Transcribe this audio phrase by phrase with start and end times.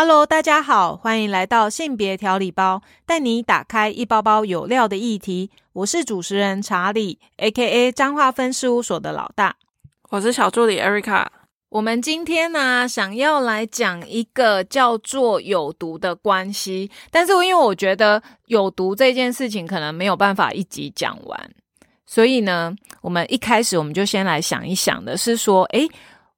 [0.00, 5.50] Hello，大家好，欢迎来到性别调理包，带你打开一包包有料的议题。
[5.72, 7.90] 我是主持人查理，A.K.A.
[7.90, 9.56] 彰化分事务所的老大。
[10.10, 11.26] 我是小助理 Erica。
[11.70, 21.50] 我们今天呢，想要来讲一个叫做有毒的关系，但是因为我觉得有毒这件事情可能没有办法一集讲完，
[22.06, 25.88] 所以呢，我们一开始我们就先来想一想的是说，诶。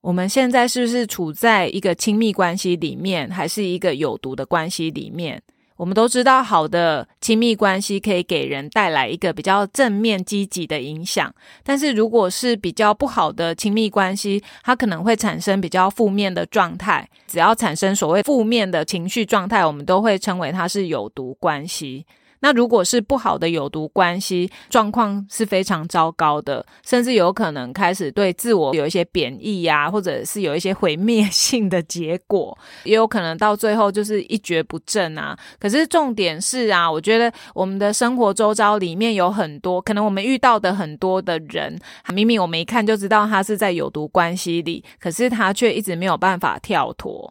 [0.01, 5.43] 我们现在是不是处在一个亲密关系里面，还是一个有毒的关系里面？
[5.77, 11.35] 我们都知道，好的亲密关系可以给人带来一个比较正面、积极的影响。
[11.63, 17.09] 但是，如果是比较不好的亲密关系，它可能会产生比较负面的状态。
[17.27, 22.05] 只要产生所谓负面的情绪状态，我们都会称为它是有毒关系。
[22.41, 35.37] 那如果是不好的有毒关系状况是非常糟糕的，甚至有可能开始对自我有一些贬义呀，或者是有一些毁灭 性的结果，也有可能到最后就是一蹶不振啊。
[35.59, 41.79] 可是重点是啊，我觉得我们的生活周遭里面有很多可能我们遇到的很多的人，
[42.15, 47.31] 明明我们一看就知道他是在有毒关系里，可是他却一直没有办法跳脱。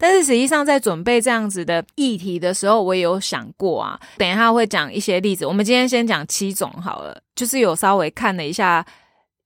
[0.00, 4.00] 但是实际上，在准备这样子的议题的时候，我也有想过啊。
[4.16, 5.44] 等一下会讲一些例子。
[5.44, 8.84] 我们今天先讲七种好了，就是有稍微看了一下，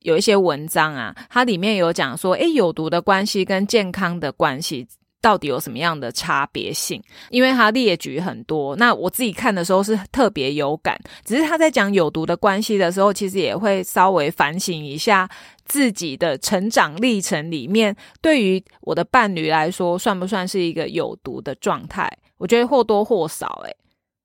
[0.02, 4.86] 有一些文章啊，它里面有讲说，诶，有毒的关系跟健康的关系。
[5.24, 7.02] 到底有什么样的差别性？
[7.30, 11.00] 因为他列举很多，那我自己看的时候是特别有感。
[11.24, 15.26] 只是他在讲有毒的关系的时候，其实也会稍微反省一下
[15.64, 22.06] 自己的成长历程里面，对于我的伴侣来说，算不算是一个有毒的状态？
[22.36, 23.74] 我觉得或多或少，诶，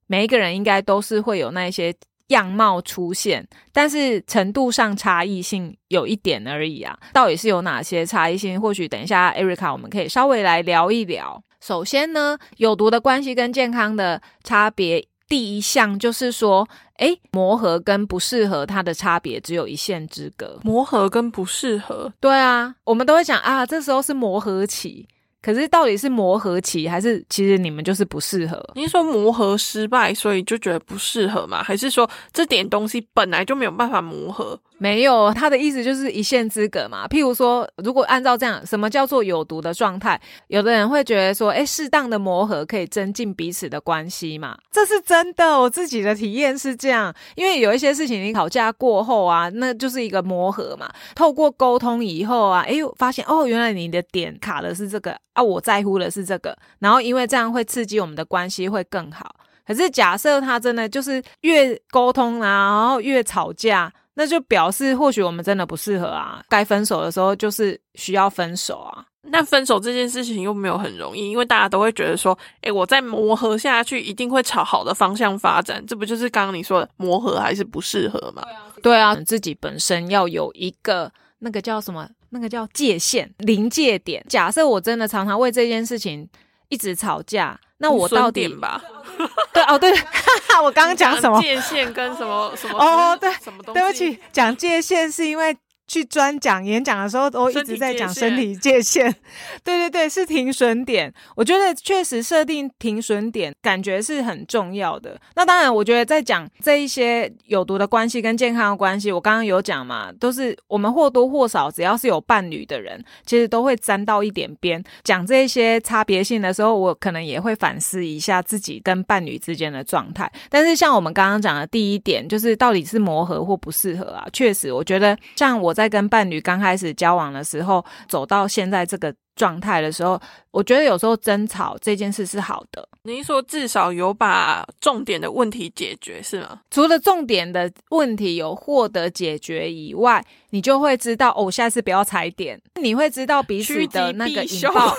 [0.05, 1.95] 每一个人应该都是会有那些。
[2.30, 6.98] 样貌出现，但是程度上差异性有一点而已啊。
[7.14, 8.60] 到底是有哪些差异性？
[8.60, 11.44] 或许等一下，Erica 我们可以稍微来聊一聊。
[11.62, 16.68] 首先呢，有毒的关系跟健康的差别，第一项就是说，
[17.00, 20.60] 诶，磨合跟不适合它的差别只有一线之隔。
[20.64, 25.08] 磨合跟不适合，对啊，我们都会讲啊，这时候是磨合期。
[25.42, 28.61] 可是到底是磨合期，还是其实你们就是不适合？
[28.76, 31.64] 你是说磨合失败，所以就觉得不适合吗？
[31.64, 34.60] 还是说这点东西本来就没有办法磨合？
[34.80, 37.06] 没有，他的意思就是一线之隔嘛。
[37.06, 40.20] 譬如说，如果按照这样，什么叫做有毒的状态？
[40.48, 44.58] 有的人会觉得说，哎，适当的磨合可以增进彼此的关系嘛。
[44.72, 47.14] 这是真的，我自己的体验是这样。
[47.36, 50.89] 因为有一些事情，你吵架过后啊，那就是一个磨合嘛。
[51.14, 56.58] 透过沟通以后啊，哎，发现哦，原来你的点卡的是这个啊，我在乎的是这个。
[56.80, 59.36] 然后因为这样会刺激我们的关系会更好。
[59.68, 63.92] 可是假设他真的就是越沟通啊，然后越吵架。
[64.20, 69.06] 那就表示或许我们真的不适合啊，该分手的时候就是需要分手啊。
[69.22, 78.44] 那分手这件事情又没有很容易，因为大家都会觉得说，诶，我再磨合下去一定会朝好的方向发展，这不就是刚刚你说的磨合还是不适合吗？
[78.84, 81.10] 对啊，自己本身要有一个
[81.40, 84.22] 那个叫什么，那个叫界限临界点。
[84.28, 86.28] 假设我真的常常为这件事情
[86.70, 87.60] 一直吵架。
[87.82, 88.82] 那我到底吧？
[89.54, 89.92] 对哦，对，
[90.64, 92.78] 我刚刚讲什么界限跟什么什么？
[92.80, 93.80] 哦，对，什么东西？
[93.80, 95.56] 对不起，讲界限是因为。
[95.89, 99.11] 去专讲演讲的时候，都一直在讲身体界限。
[99.66, 101.11] 对对对，是停损点。
[101.36, 105.20] 我觉得确实设定停损点，感觉是很重要的。
[105.36, 114.83] 那当然，我觉得在讲这一些有毒的关系跟健康的关系，我刚刚有讲嘛，都是我们或多或少，只要是有伴侣的人，其实都会沾到一点边。
[115.04, 120.32] 讲这些差别性的时候，我可能也会反思一下自己跟伴侣之间的状态。
[120.52, 124.27] 但是像我们刚刚讲的第一点，就是到底是磨合或不适合啊？
[124.32, 125.73] 确实，我觉得像我。
[125.80, 130.19] 在跟伴侣刚开始交往的时候，走到现在这个状态的时候，
[130.51, 132.86] 我觉得有时候争吵这件事是好的。
[133.04, 136.59] 您说至少有把重点的问题解决是吗？
[136.69, 142.62] 除了重点的问题有获得解决以外，你就会知道哦，下次不要踩点。
[142.81, 144.94] 你会知道彼此的那个引爆。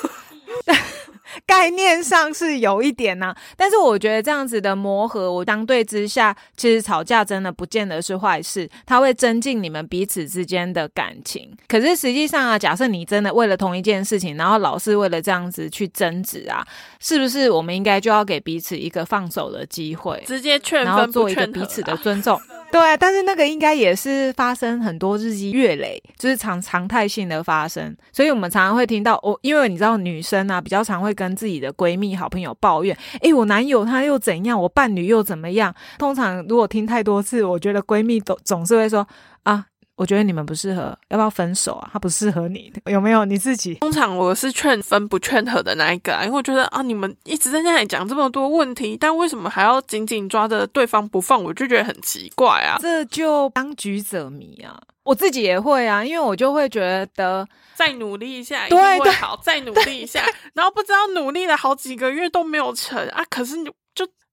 [1.46, 11.50] 概念上是有一点呢，但是我觉得这样子的磨合，我相对之下，其实吵架真的不见得是坏事，它会增进你们彼此之间的感情。
[11.68, 16.66] 可是实际上啊，假设你真的为了同一件事情，然后老是为了这样子去争执啊，
[17.00, 22.40] 是不是我们应该就要给彼此一个放手的机会，直接劝然后做一个彼此的尊重？
[22.72, 35.74] 对，但是那个应该也是发生很多日积月累，就是常常态性的发生，所以我们常常会听到哦，因为你知道女生啊，比较常会跟自己的闺蜜、好朋友抱怨，诶，我男友他又怎样，我伴侣又怎么样。
[35.98, 39.06] 通常如果听太多次，我觉得闺蜜总总是会说
[39.42, 39.66] 啊。
[40.00, 41.90] 我觉得你们不适合，要不要分手啊？
[41.92, 43.74] 他不适合你，有没有你自己？
[43.74, 51.44] 通常我是劝分不劝和的那一个啊，因为我觉得啊，你们一直在那里讲这么多问题，但为什么还要紧紧抓着对方不放？
[51.44, 52.78] 我就觉得很奇怪啊。
[52.80, 54.80] 这就当局者迷啊！
[55.02, 56.80] 我自己也会啊，因为我就会觉
[57.14, 60.24] 得再努力一下，一定会好，再努力一下，
[60.54, 63.56] 然后不知道努力了好几个月都没有成啊，可是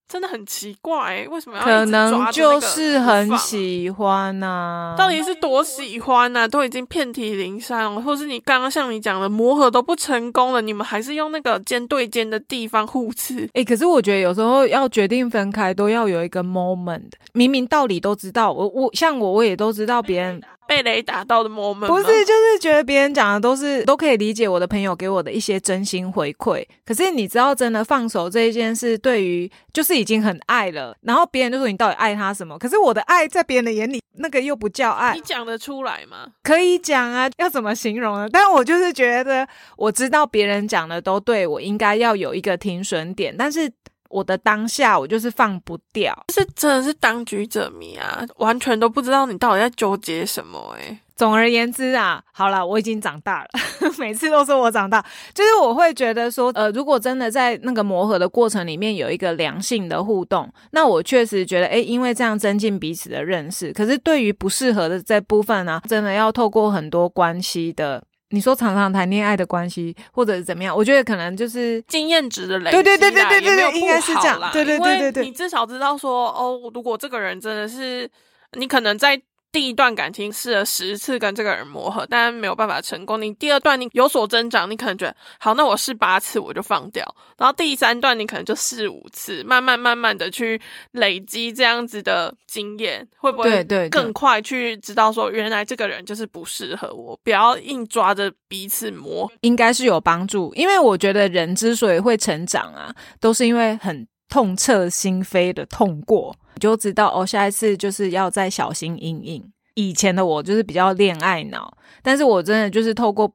[0.08, 17.12] 真的很奇怪、为什么可能就是很喜欢呐、到底是多喜欢呢、都已经遍体鳞伤了，或是你刚刚像你讲的磨合都不成功了，你们还是用那个肩对肩的地方互刺，哎、可是我觉得有时候要决定分开，都要有一个 moment。
[17.34, 26.66] 明明道理都知道，我我像我我也都知道别人被雷打到的 moment 不是，就是觉得别人讲的都是都可以理解我的朋友给我的一些真心回馈。
[26.86, 32.58] 可是你知道，真的放手这一件事，对于就是已经很爱了，然后别人就说你到底爱他什么？
[32.60, 35.22] 可是我的爱在别人的眼里，那个又不叫爱你。
[35.22, 36.28] 讲得出来吗？
[36.44, 38.28] 可以讲啊，要怎么形容呢？
[38.32, 39.48] 但我就是觉得，
[39.78, 43.72] 我知道别人讲的都对，我应该要有一个停损点，但是
[44.10, 46.14] 我的当下我就是放不掉。
[46.34, 53.50] 是真的是当局者迷啊，完全都不知道你到底在纠结什么哎、总而言之啊，好了，我已经长大了，
[53.98, 63.74] 每次都说我长大，就是我会觉得说，呃，如果真的在那个磨合的过程里面有一个良性的互动，那我确实觉得，诶，因为这样增进彼此的认识。
[63.74, 78.10] 可是对于不适合的这部分呢、真的要透过很多关系的，你说常常谈恋爱的关系，或者是怎么样，我觉得可能就是经验值的累积啦，对对对对对对也没有应该是这样对对对对对你至少知道说，哦，如果这个人真的是
[78.54, 79.22] 你可能在。
[79.52, 83.20] 第一段感情试了十次跟这个人磨合，但没有办法成功。
[83.22, 87.04] 你第二段你有所增长，你可能觉得好，那我试八次我就放掉。
[87.38, 90.60] 然后第三段你可能就试五次，慢慢慢慢的去
[90.92, 99.32] 累积这样子的经验，会不会对更快去知道说，原来这个人就是不适合我，不要硬抓着彼此磨。
[99.42, 109.44] 应该是有帮助，因为我觉得人之所以会成长啊，都是因为很痛彻心扉的痛过，你就知道哦，下一次就是要再小心翼翼。
[109.76, 111.72] 以前的我就是比较恋爱脑，
[112.02, 113.32] 但是我真的就是透过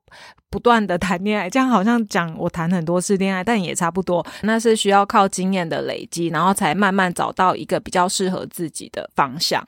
[0.51, 4.27] 不断的谈恋爱，这样好像讲我谈很多次恋爱，但也差不多。
[4.43, 9.65] 那是需要靠经验的累积，然后才慢慢找到一个比较适合自己的方向。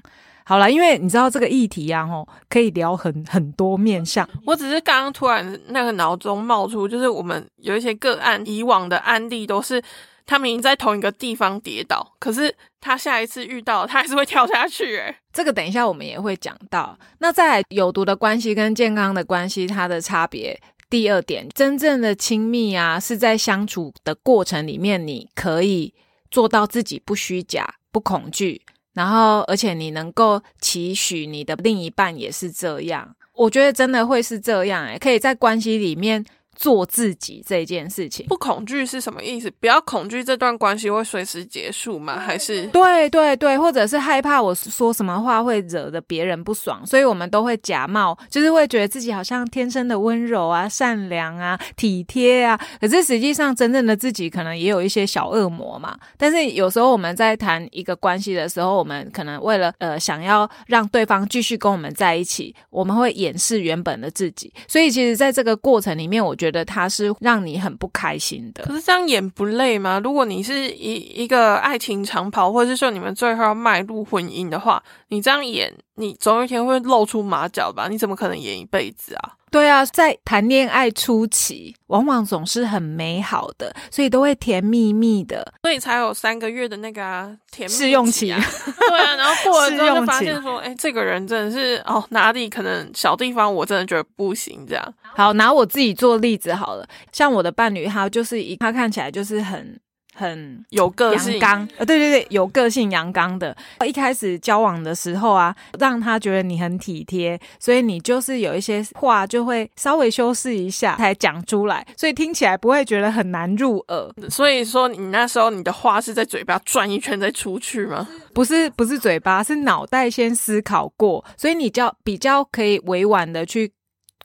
[0.46, 4.28] 好了，因为你知道这个议题啊，吼，可以聊很很多面向。
[4.44, 9.80] 我只是刚刚突然那个脑中冒出，就是我们有一些个案，以往的案例都是
[10.26, 16.98] 他明明在同一个地方跌倒，可是他下一次遇到他还是会跳下去、欸，这个等一下我们也会讲到。
[17.18, 20.60] 那在有毒的关系跟健康的关系，它的差别。
[20.90, 25.92] 第二点，真正的亲密啊，是在相处的过程里面，你可以
[26.30, 28.62] 做到自己不虚假、不恐惧，
[28.92, 33.16] 然后而且你能够期许你的另一半也是这样。
[33.32, 36.24] 我觉得真的会是这样、欸，可以在关系里面
[36.54, 38.26] 做自己这件事情。
[38.26, 39.50] 不恐惧是什么意思？
[39.60, 42.18] 不要恐惧这段关系会随时结束吗？
[42.18, 55.98] 还是对对对，或者是害怕我说什么话会惹得别人不爽，所以我们都会假冒，就是会觉得自己好像天生的温柔啊、善良啊、体贴啊，可是实际上真正的自己可能也有一些小恶魔嘛。
[56.16, 68.64] 但是有时候我们在谈一个关系的时候，我们可能为了呃想要让对方继续跟我们在一起，我们会掩饰原本的自己，所以其实在这个过程里面，我觉得觉得他是让你很不开心的。
[68.64, 69.98] 可是这样演不累吗？
[70.04, 77.88] 如果你是一一个爱情长跑，或者是说你们最后要迈入婚姻的话，你这样演，你总有一天会露出马脚吧？
[77.88, 79.32] 你怎么可能演一辈子啊？
[79.54, 85.54] 对啊，在谈恋爱初期，往往总是很美好的，所以都会甜蜜蜜的。
[85.62, 88.32] 所以才有三个月的那个、啊、甜蜜试用期。
[88.32, 88.44] 啊，
[88.90, 94.94] 对啊，然后过了之后发现说， 哎、这个人真的是哦，哪里可能小地方我真的觉得不行，这样。
[95.14, 99.78] 好，拿我自己做例子好了，像我的伴侣，他就是一，他看起来就是很
[100.14, 101.32] 很有个性。
[101.32, 103.54] 阳刚，呃，对对对，有个性阳刚的。
[103.84, 114.30] 一开始交往的时候啊，让他觉得你很体贴，所以你就是有一些话就会稍微修饰一下才讲出来，所以听起来不会觉得很难入耳。
[114.30, 118.08] 所以说，你那时候你的话是在嘴巴转一圈再出去吗？
[118.32, 123.72] 不是不是嘴巴，是脑袋先思考过，所以你较比较可以委婉的去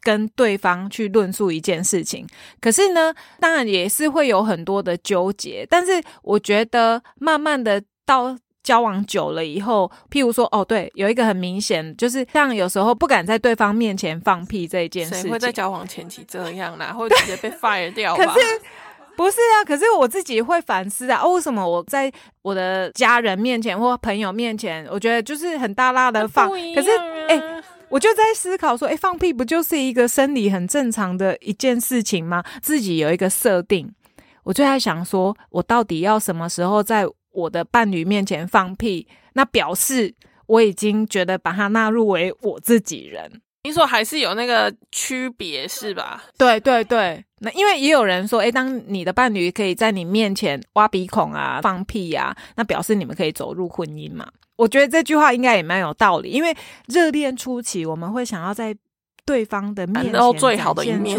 [0.01, 2.27] 跟对方去论述一件事情。
[2.59, 8.37] 可是呢，当然也是会有很多的纠结，但是我觉得慢慢的到。
[8.61, 16.93] 交往久了以后，譬如说，哦，对，有一个很明显，就是像有时候不敢在对方面前放屁这一件事情，谁会在交往前期这样啦？
[16.93, 18.23] 会直接被 fire 掉吧？
[18.23, 18.45] 可是
[19.15, 22.11] 不是啊，可是我自己会反思啊，哦，为什么我在
[22.43, 26.91] 我的家人面前或朋友面前，我觉得就是很大大的放，可是
[27.27, 27.58] 哎
[27.89, 32.43] 我就在思考说，哎，放屁不就是一个生理很正常的一件事情吗？
[32.61, 33.91] 自己有一个设定，
[34.43, 39.07] 我就在想说，我到底要什么时候在我的伴侣面前放屁？
[39.33, 40.13] 那表示
[40.45, 43.41] 我已经觉得把它纳入为我自己人。
[43.63, 46.23] 你说还是有那个区别是吧？
[46.37, 54.27] 对对对，那因为也有人说，哎，当你的伴侣可以在你面前挖鼻孔啊、放屁呀，那表示你们可以走入婚姻嘛？
[54.59, 56.55] 我觉得这句话应该也蛮有道理，因为
[56.87, 58.75] 热恋初期我们会想要在
[59.25, 61.17] 对方的面前最好的一面，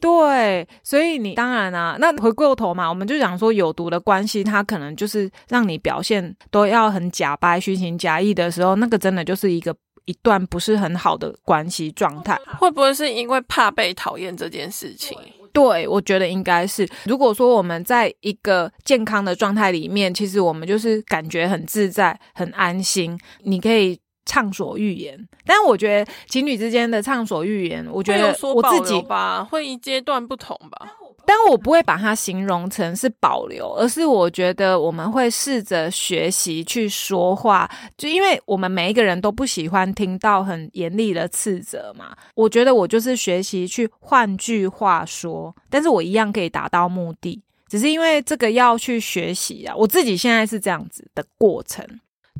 [0.00, 9.74] 对，所以你当然啊，那回过头嘛，我们就讲说有毒的关系，它可能就是让你表现都要很假掰、虚情假意的时候，那个真的就是一个。
[10.04, 15.16] 一段不是很好的关系状态，会不会是因为怕被讨厌这件事情？
[15.52, 16.88] 对，我觉得应该是。
[17.04, 25.28] 如果说我们在一个健康的状态里面，其实我们就是感觉很自在、很安心，你可以畅所欲言。
[25.44, 30.96] 但我觉得情侣之间的畅所欲言，我觉得我自己吧，会一阶段不同吧。
[31.26, 42.16] 但我不会把它形容成是保留，而是我觉得我们会试着学习去说话，就因为我们每一个人都不喜欢听到很严厉的斥责嘛。
[42.34, 49.74] 我觉得我就是学习去换句话说，但是我一样可以达到目的，只是因为这个要去学习啊。
[49.76, 51.86] 我自己现在是这样子的过程。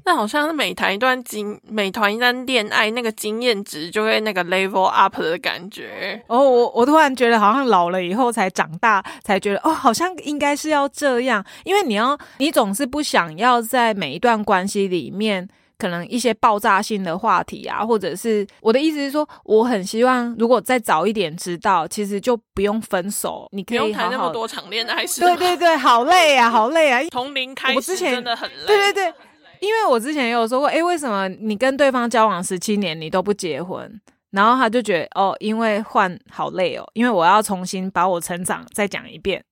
[0.05, 6.21] 那好像是每谈一段经，每谈一段恋爱，那个经验值就会那个 level up 的感觉。
[6.27, 11.45] 哦，我我突然觉得好像老了以后才长大，才觉得哦，好像应该是要这样。
[11.65, 25.05] 因为你要，你总是不想要在每一段关系里面，可能一些爆炸性的话题啊，或者是我的意思是说，我很希望如果再早一点知道，其实就不用分手，你可以谈那么多场恋爱。
[25.07, 28.67] 对对对，好累啊，好累啊，从零开始，我之前真的很累。
[28.67, 29.15] 对对对。
[29.63, 34.01] 因为我之前也有说过，哎，为什么你跟对方交往十七年，你都不结婚？
[34.33, 39.45] 然后他就觉得，哦，因为换好累哦，因为我要重新把我成长再讲一遍。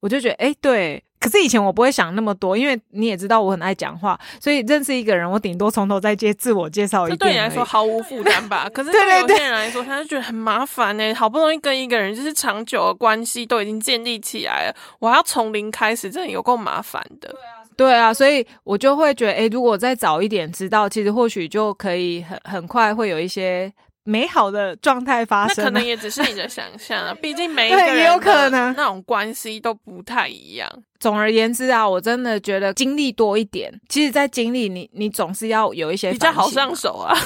[0.00, 1.04] 我就觉得，哎，对。
[1.20, 7.18] 可是以前我不会想那么多，因为你也知道我很爱讲话，所以认识一个人，我顶多从头再接自我介绍一遍。
[7.18, 8.66] 对你来说毫无负担吧？
[8.72, 11.12] 可是对有些人来说，他就觉得很麻烦呢。
[11.12, 17.28] 好不容易跟一个人就是长久的关系都已经建立起来了，我要从零开始，真的有够麻烦的。
[17.28, 17.59] 对啊。
[17.80, 23.72] 对啊，所以我就会觉得，哎，如果再早一点知道，其实或许就可以很很快会有一些
[24.04, 25.64] 美好的状态发生。
[25.64, 30.70] 那可能也只是你的想象啊， 毕竟每一个人有可能那种关系都不太一样。
[31.00, 37.16] 总而言之啊，我真的觉得经历多一点，其实，在经历你，你总是要有一些比较好上手啊。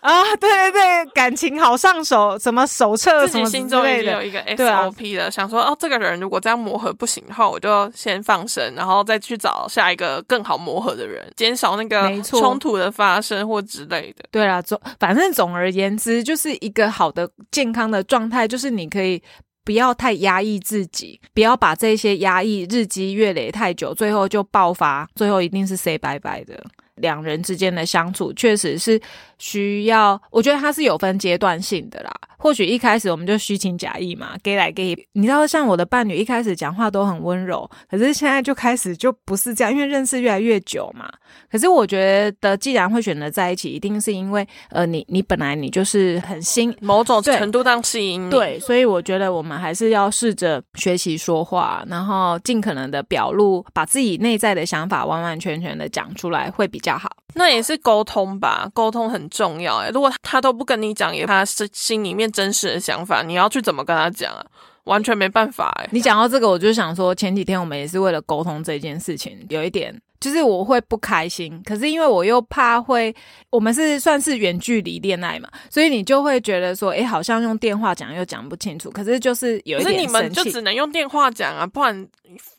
[0.00, 14.24] 啊，对 对对，感情好上手，什么手册什么心中已经有一个 SOP 了，想说哦，这个人如果这样磨合不行的话，我就先放生，然后再去找下一个更好磨合的人，减少那个冲突的发生或之类的。
[14.32, 19.22] 对啊，总反正总而言之，就是一个好的健康的状态，就是你可以
[19.64, 26.62] 不要太压抑自己，不要把这些压抑日积月累太久，最后就爆发，最后一定是 say 拜拜的。
[26.96, 29.00] 两人之间的相处确实是
[29.38, 32.12] 需要，我觉得它是有分阶段性的啦。
[32.36, 41.10] 或许一开始我们就虚情假意嘛，给来给，你知道，像我的伴侣一开始讲话都很温柔，可是现在就开始就不是这样，因为认识越来越久嘛。
[41.50, 48.30] 可是我觉得，既然会选择在一起，一定是因为呃，你你本来你就是很新，某种程度上吸引你。
[48.30, 57.10] 对，所以我觉得我们还是要试着学习说话，然后尽可能的表露，把自己内在的想法完完全全的讲出来，会比较好。
[57.34, 59.88] 那也是沟通吧，沟通很重要哎。
[59.88, 64.44] 如果他都不跟你讲，也他是心里面真实的想法，你要去怎么跟他讲啊？
[64.84, 65.88] 完全没办法哎。
[65.92, 69.98] 你讲到这个，我就想说，前几天我们也是为了沟通这件事情，有一点。
[70.24, 73.14] 就是我会不开心，可是因为我又怕会，
[73.50, 78.90] 我们是算是远距离恋爱嘛，所以你就会觉得说，哎，好像用电话讲又讲不清楚。
[78.90, 82.08] 可是就是有一点你们就只能用电话讲啊，不然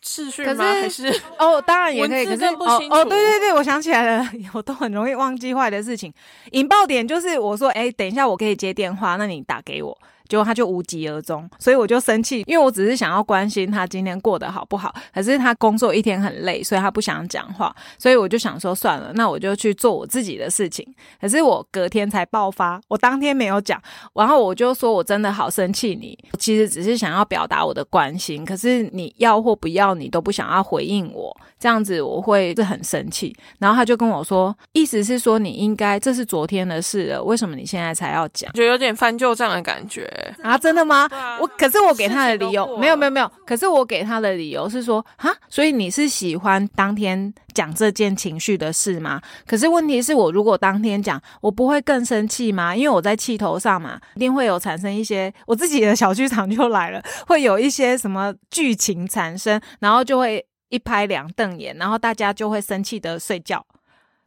[0.04, 0.64] 视讯吗？
[0.64, 1.08] 还是
[1.40, 2.46] 哦，当然也 可以，可是。
[2.46, 6.14] 哦，对对对，我想起来了， 我都很容易忘记坏的事情。
[6.52, 9.98] 引爆点就是我说，哎，等一下我可以接电话，那你打给我。
[10.28, 14.94] 结果他就无疾而终，所以我就生气，因为我只是想要关心他今天过得好不好。
[15.14, 20.86] 可是他工作一天很累，所以他不想讲话，所以我就想说算了，那我就去做我自己的事情。
[21.20, 23.82] 可是我隔天才爆发，我当天没有讲，
[24.14, 33.36] 然后我就说我真的好生气你，其实只是想要表达我的关心，可是你要或不要，你都不想要回应我，这样子我会是很生气。
[33.60, 38.52] 然后他就跟我说，意思是说你应该这是昨天的事了，为什么你现在才要讲？
[38.54, 40.12] 就有点翻旧账的感觉。
[40.42, 41.08] 啊，真的吗？
[41.12, 49.22] 啊我可是我给他的理由没有没有没有，可是我给他的理由是说哈，所以你是喜欢当天讲这件情绪的事吗？
[49.46, 52.76] 可是问题是我如果当天讲，我不会更生气吗？
[52.76, 63.66] 因为我在气头上嘛，一定会有产生一些我自己的小剧场就来了， 会有一些什么剧情产生，然后就会一拍两瞪眼，然后大家就会生气的睡觉。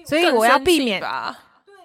[0.04, 1.36] 所以我要避免吧。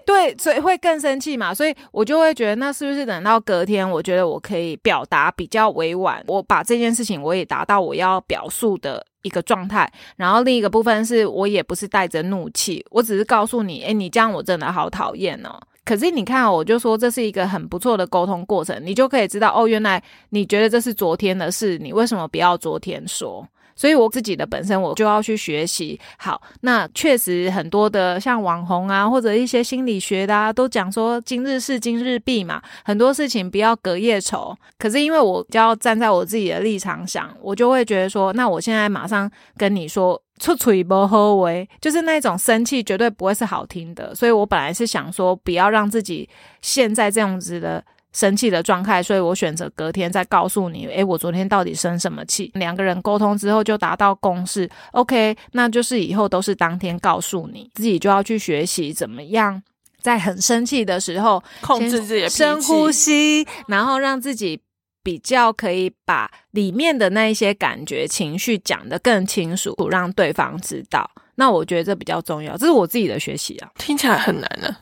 [0.06, 15.60] 对，所以会更生气嘛，所以我就会觉得，那是不是等到隔天，我觉得我可以表达比较委婉，我把这件事情我也达到我要表述的一个状态，然后另一个部分是我也不是带着怒气，我只是告诉你，诶，你这样我真的好讨厌哦。
[15.86, 23.46] 可是你看，我就说这是一个很不错的沟通过程，你就可以知道哦，原来你觉得这是昨天的事，你为什么不要昨天说？
[23.76, 26.00] 所以我自己的本身我就要去学习。
[26.18, 34.56] 好，那确实很多的像网红啊，或者一些心理学的啊，都讲说今日事今日毕嘛，很多事情不要隔夜仇。
[34.78, 40.22] 可是因为我就要站在我自己的立场想，我就会觉得说，那我现在马上跟你说。
[40.40, 46.28] 出嘴不喝为，就是那种生气绝对不会是好听的，所以我本来是想说不要让自己
[46.60, 47.82] 现在这样子的
[48.14, 52.52] 生气的状态，所以我选择隔天再告诉你，诶，我昨天到底生什么气？
[52.54, 59.62] 两个人沟通之后就达到共识，OK，那就是以后都是当天告诉你，自己就要去学习怎么样。
[60.02, 64.60] 在很生气的时候，控制自己的深呼吸，然后让自己
[65.02, 71.10] 比较可以把里面的那一些感觉、情绪讲得更清楚，让对方知道。
[71.36, 73.72] 那我觉得这比较重要，这是我自己的学习啊。
[73.78, 74.76] 听起来很难呢、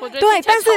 [0.00, 0.70] 我对但是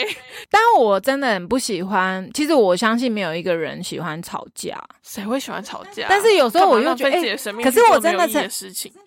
[0.50, 4.82] 但我真的很不喜欢，其实我相信没有一个人喜欢吵架。
[5.02, 6.06] 谁会喜欢吵架？
[6.08, 8.42] 但是有时候我又觉得干嘛浪费自己的生命可是我真的曾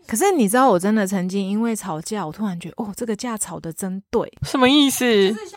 [0.07, 5.05] 可是你知道，我真的曾经因为吵架，我突然觉得，哦，这个架吵得真对，什么意思？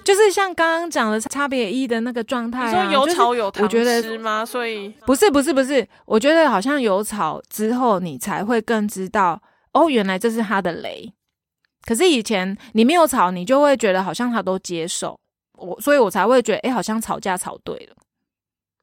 [0.04, 2.84] 就是像刚刚讲的差别一的那个状态、啊。
[2.84, 4.44] 说有吵有糖我觉得吃吗？
[4.46, 9.40] 所以不是不是不是，我觉得好像有吵之后，你才会更知道
[9.72, 11.12] 哦，原来这是他的雷。
[11.88, 15.18] 可是以前你没有吵，你就会觉得好像他都接受
[15.56, 17.96] 我，所以我才会觉得，哎，好像吵架吵对了。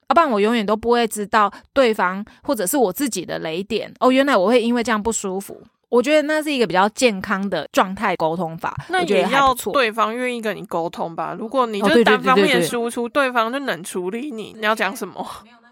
[0.08, 4.12] 要、不然我永远都不会知道对方或者是我自己的雷点哦。
[4.12, 5.62] 原来我会因为这样不舒服。
[5.90, 9.54] 我觉得那是一个比较健康的状态沟通法，那也要。
[9.72, 11.36] 对方愿意跟你沟通吧。
[11.38, 15.24] 如果你就是单方面输出，对方就冷处理你，你要讲什么？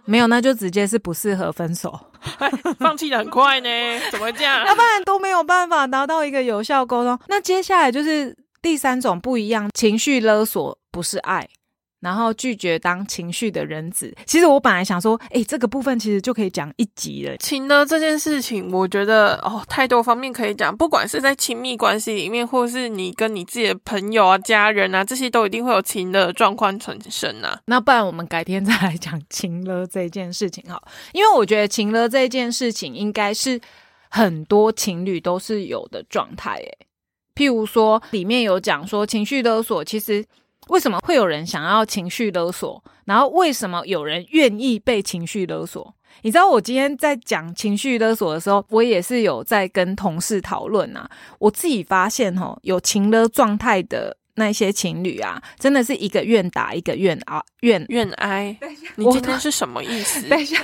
[0.05, 1.97] 没有，那就直接是不适合分手。
[2.79, 3.69] 放弃的很快呢，
[4.11, 4.63] 怎么会这样？
[4.67, 7.19] 要不然都没有办法达到一个有效沟通。
[7.27, 11.47] 那接下来就是第三种不一样，情绪勒索不是爱，
[12.03, 14.13] 然后拒绝当情绪的人子。
[14.25, 17.37] 其实我本来想说，诶，这个部分其实就可以讲一集了。
[17.37, 27.57] 情呢这件事情，我觉得哦，太多方面可以讲，不管是在亲密关系里面，或是你跟你自己的朋友啊、家人啊，这些都一定会有情的状况产生啊。
[27.65, 33.59] 那不然我们改天再来讲情勒这件事情好，因为我觉得情勒这件事情应该是
[34.09, 36.77] 很多情侣都是有的状态诶。
[37.35, 40.23] 譬如说，里面有讲说情绪勒索，其实
[40.69, 42.83] 为什么会有人想要情绪勒索？
[43.05, 45.93] 然后为什么有人愿意被情绪勒索？
[46.21, 51.09] 你知道我今天在讲情绪勒索的时候，我也是有在跟同事讨论啊。
[51.39, 57.83] 我自己发现哦，有情勒状态的那些情侣啊，真的是一个愿打一个愿啊愿。
[57.89, 58.55] 愿挨，
[58.95, 60.21] 你今天是什么意思？
[60.29, 60.61] 等一下，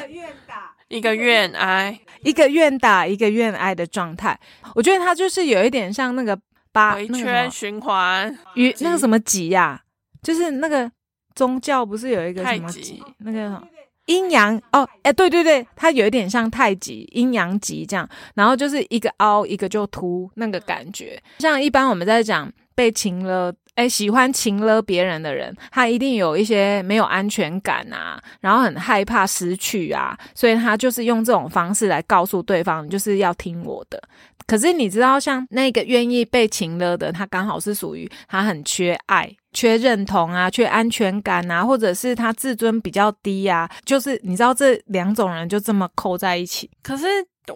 [0.87, 4.39] 一个愿挨，一个愿打一个愿挨的状态，
[4.75, 6.39] 我觉得他就是有一点像那个
[6.71, 9.81] 八圈循环，与那个什么集呀、
[10.21, 10.89] 就是那个
[11.35, 13.61] 宗教不是有一个什么太极极那个
[14.05, 23.53] 阴阳哦，哎，对对对，它有一点像太极阴阳极这样，然后就是一个凹一个就凸那个感觉，像一般我们在讲被情了。
[23.75, 33.97] 哎，喜欢情了别人的人，他一定有一些没有安全感啊，然后很害怕失去啊，所以他就是用这种方式来告诉对方，你就是要听我的。
[34.45, 46.69] 可是你知道，像那个愿意被情了的，他刚好是属于他很缺爱、缺认同啊、缺安全感啊，或者是他自尊比较低啊，就是你知道这两种人就这么扣在一起。
[46.83, 47.05] 可是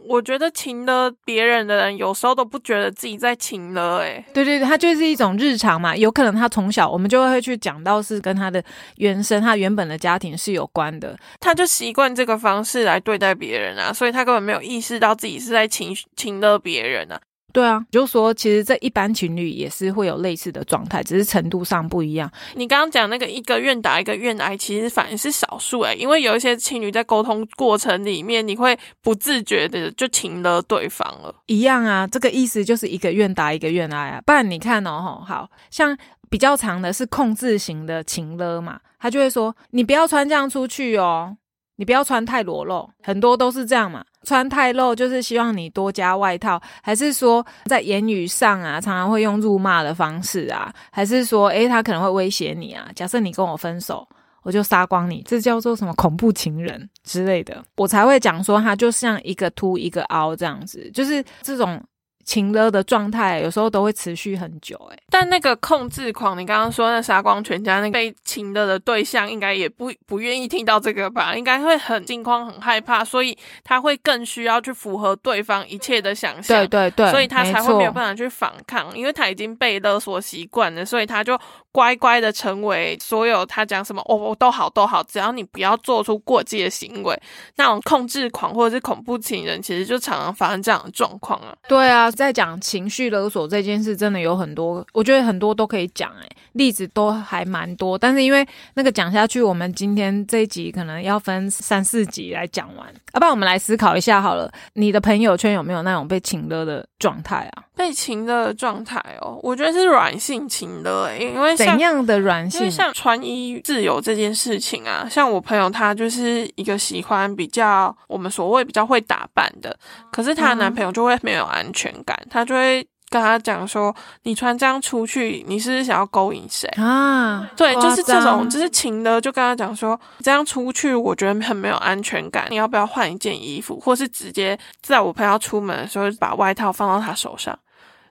[0.07, 8.63] 我觉得情了别人的人，有时候都不觉得自己在情了、欸，对对对，他就是一种日常嘛，有可能他从小我们就会去讲到是跟他的
[8.97, 11.15] 原生、他原本的家庭是有关的。
[11.39, 17.21] 他就习惯这个方式来对待别人啊，所以他根本没有意识到自己是在情情了别人啊。
[17.53, 22.29] 对啊，就说其实这一般情侣也是会有类似的状态，只是程度上不一样。
[22.55, 31.33] 你刚刚讲那个一个愿打一个愿挨，其实反而是少数诶，因为有一些情侣在沟通过程里面，你会不自觉的就情了对方了。
[31.45, 34.19] 一样啊，这个意思就是一个愿打一个愿挨啊。
[34.25, 35.95] 不然你看哦，吼，好像
[36.31, 41.37] 比较长的是控制型的情了嘛，他就会说你不要穿这样出去哦。
[41.75, 44.03] 你不要穿太裸露，很多都是这样嘛。
[44.23, 52.87] 穿太露就是希望你多加外套，还是说在言语上啊，常常会用辱骂的方式啊，还是说，诶，他可能会威胁你啊？
[52.95, 54.07] 假设你跟我分手，
[54.43, 61.81] 我就杀光你，这叫做什么恐怖情人之类的，我才会讲说他就像一个凸一个凹这样子，就是这种。
[62.25, 71.35] 情勒的状态有时候都会持续很久，哎，但那个控制狂，你刚刚说那杀光全家那个被情勒的对象，应该也不不愿意听到这个吧？
[71.35, 81.37] 应该会很惊慌、很害怕，所以他会更需要去符合对方一切的想象，对对对，所以他才会没有办法去反抗，因为他已经被勒索习惯了，所以他就
[81.71, 87.19] 乖乖的成为所有他讲什么哦都好都好，只要你不要做出过激的行为，
[87.57, 91.53] 那种控制狂或者是恐怖情人，其实就常常发生这样的状况啊。
[91.67, 92.12] 对啊。
[92.15, 97.97] 在讲情绪勒索这件事，真的有很多，我觉得很多都可以讲，哎，例子都还蛮多。
[97.97, 102.87] 但是因为那个讲下去，我们今天这一集可能要分三四集来讲完。
[103.13, 107.63] 要不然我们来思考一下好了，你的朋友圈有没有那种被情勒的状态啊？
[107.75, 112.69] 被情勒的状态哦，我觉得是软性情勒，因为怎样的软性？
[112.69, 119.77] 像穿衣自由这件事情啊，像我朋友她就是一个喜欢比较我们所谓比较会打扮的，
[120.11, 137.57] 可是她的男朋友就会没有安全感，他就会跟他讲说：“你穿这样出去，你是想要勾引谁啊？”对，就是这种，就是情的，就跟他讲说：“这样出去，我觉得很没有安全感，你要不要换一件衣服，或是直接在我朋友出门的时候把外套放到他手上。”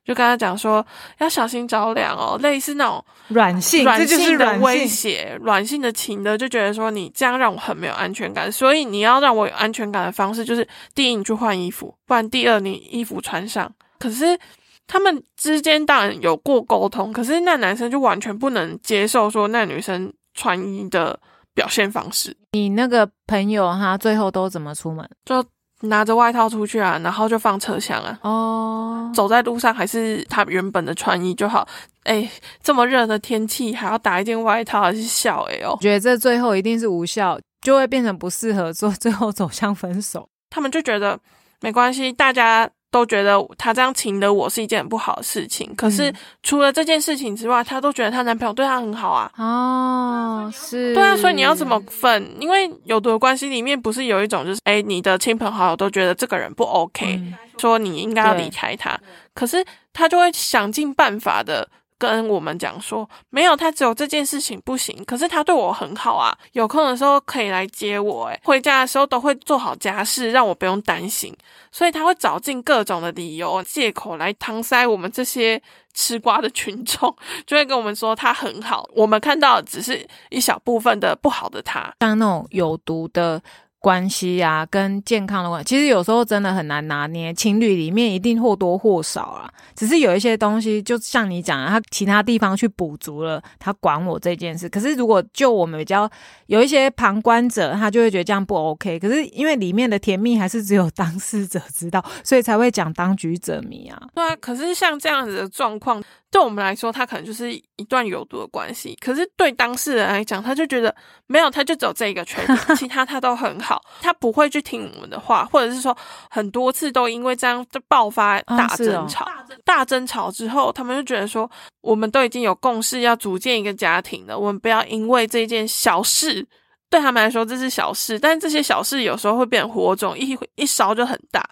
[0.05, 0.85] 就跟他讲说
[1.18, 13.72] 要小心着凉哦，类似那种软性、软性的威胁、软性的情的，就觉得说你这样让我很没有安全感，所以你要让我有安全感的方式，就是第一你去换衣服，不然第二你衣服穿上。
[14.03, 14.38] 可是
[14.87, 21.21] 他们之间当然有过沟通，可是那男生就完全不能接受说那女生穿衣的
[21.55, 22.37] 表现方式。
[22.53, 25.09] 你那个朋友他最后都怎么出门？
[25.25, 25.45] 就。
[25.87, 28.17] 拿着外套出去啊，然后就放车厢啊。
[28.23, 31.67] 哦，走在路上还是他原本的穿衣就好。
[32.05, 32.31] 哎，
[32.62, 35.77] 这么热的天气还要打一件外套，还是笑哎哦。
[35.81, 40.29] 觉得这最后一定是无效，就会变成不适合做，最后走向分手。
[40.51, 41.19] 他们就觉得
[41.61, 42.71] 没关系，大家。
[42.92, 49.33] 都觉得她这样请的我是一件很不好的事情，可是除了这件事情之外，她都觉得她男朋友对她很好啊。
[49.37, 52.37] 哦，是，对啊，所以你要怎么分？
[52.38, 57.20] 因为有毒的关系里面不是有一种就是，哎，你的亲朋好友都觉得这个人不 OK，
[57.59, 58.96] 说你应该要离开他，
[59.35, 61.68] 可是他就会想尽办法的。
[62.03, 71.33] 跟我们讲说，没有他只有这件事情不行，可是他对我很好啊，有空的时候可以来接我，诶回家的时候都会做好家事，让我不用担心，
[71.71, 75.62] 所以他会找尽各种的理由借口来搪塞我们这些
[75.95, 77.15] 吃瓜的群众，
[77.47, 83.41] 就会跟我们说他很好，我们看到只是一小部分的不好的他，像那种有毒的。
[83.83, 87.35] 关系啊，跟健康的关系，其实有时候真的很难拿捏。
[87.35, 94.68] 情侣里面一定或多或少啊，只是有一些东西，就像你讲，他其他地方去补足了，他管我这件事。
[94.68, 96.09] 可是如果就我们比较
[96.47, 99.01] 有一些旁观者，他就会觉得这样不 OK。
[99.01, 104.01] 可是因为里面的甜蜜还是只有当事者知道，所以才会讲当局者迷啊。
[104.14, 106.01] 对啊，可是像这样子的状况。
[106.33, 108.97] 对我们来说，他可能就是一段有毒的关系。
[109.05, 110.95] 可是对当事人来讲，他就觉得
[111.27, 113.71] 没有，他就只有这一个缺点，其他他都很好。
[114.00, 115.96] 他不会去听我们的话，或者是说
[116.30, 119.26] 很多次都因为这样就爆发大争吵。
[119.64, 126.46] 大争吵之后，他们就觉得说，我们都已经有共识要组建一个家庭了，我们不要因为这件小事，
[126.90, 131.44] 对他们来说这是小事，但这些小事有时候会变火种，一一烧就很大。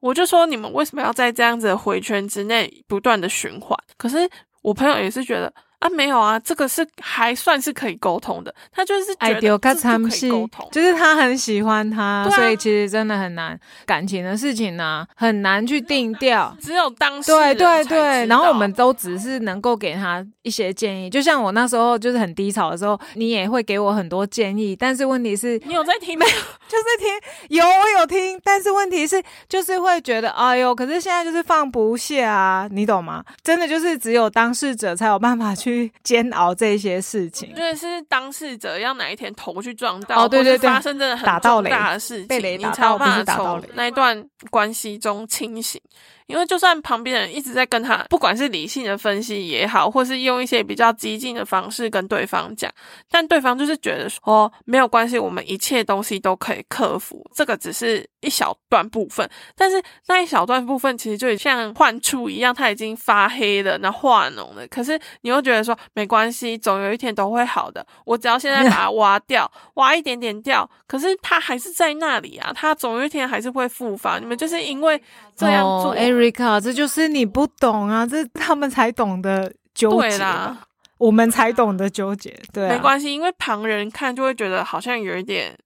[0.00, 3.76] 我就说你们为什么要在这样子的回圈之内不断的循环？
[3.96, 4.28] 可是
[4.62, 5.52] 我朋友也是觉得。
[5.80, 8.52] 啊，没有啊，这个是还算是可以沟通的。
[8.72, 16.52] 他就是觉得这可以沟通，就是他很喜欢他，所以其实真的很难感情的事情呢，很难去定调。
[16.60, 21.08] 只有当时对对对，然后我们都只是能够给他一些建议。
[21.08, 24.74] 就像我那时候就是很低潮的时候，你也会给我很多建议。
[24.74, 26.30] 但是问题是，你有在听没有？
[26.32, 28.40] 就是听，有我有听。
[28.42, 33.22] 但是问题是，就是会觉得，哎呦，可是现在就是放不下啊，你懂吗？
[33.44, 35.67] 真的就是只有当事者才有办法去。
[35.68, 45.80] 去煎熬这些事情，因为，是当事者要哪一天头去撞到，哦，对对对，发生真的很重大的事情，被雷打到，不是打到那一段关系中清醒。
[46.28, 52.70] 因为就算旁边人一直在跟他，不管是理性的分析也好，或是用一些比较激进的方式跟对方讲，
[53.10, 64.66] 但对方就是觉得说哦没有关系，我们一切东西都可以克服，这个只是一小段部分，但是那一小段部分其实就像患处一样，它已经发黑了，那化脓了。
[64.68, 74.18] 可是你又觉得说没关系，总有一天都会好的，我只要现在 把它挖掉，挖一点点掉，可是它还是在那里啊，它总有一天还是会复发。
[74.18, 75.00] 你们就是因为
[75.38, 80.08] 这样做，哦，Erica，这就是你不懂啊，这他们才懂得纠结。
[80.08, 80.58] 对啦，
[80.98, 85.56] 我们才懂得纠结，对、啊，没关系，因为旁人看就会觉得好像有一点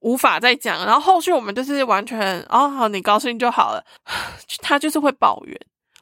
[0.00, 3.84] 无法再讲，然后后续我们就是完全哦，好，你高兴就好了。
[4.60, 5.56] 他就是会抱怨，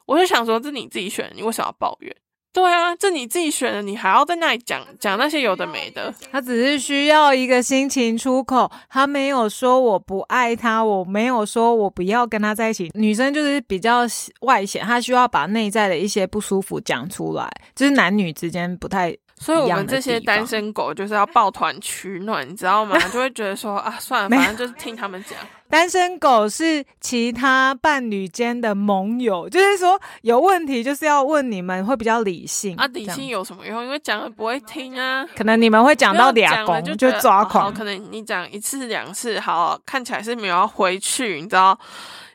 [0.07, 2.15] 我就想说，这你自己选，你为什么要抱怨？
[2.51, 6.13] 对啊，这你自己选的，你还要在那里讲讲那些有的没的。
[6.31, 12.89] 他只是需要一个心情出口，他没有说我不爱他，我没有说我不要跟他在一起。
[12.95, 14.01] 女生就是比较
[14.41, 22.97] 外显，她需要把内在的一些不舒服讲出来，就是男女之间不太所以我们这些单身狗就是要抱团取暖，你知道吗？
[23.11, 25.39] 就会觉得说啊，算了，反正就是听他们讲。
[25.69, 33.83] 单身狗是其他伴侣间的盟友，就是说有问题就是要问你们，会比较理性啊，理性有什么用？
[33.83, 35.23] 因为讲了不会听啊。
[35.37, 41.79] 可能你们会讲到不要俩公就抓狂，可能你讲一次两次，好看起来是没有要回去，你知道，